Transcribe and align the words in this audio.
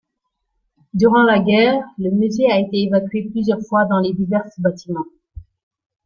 Durant 0.95 1.21
la 1.21 1.37
guerre, 1.37 1.83
le 1.99 2.09
Musée 2.09 2.49
a 2.49 2.57
été 2.59 2.77
évacué 2.85 3.29
plusieurs 3.29 3.61
fois 3.61 3.85
dans 3.85 3.99
les 3.99 4.13
diverses 4.15 4.59
bâtiments. 4.59 5.05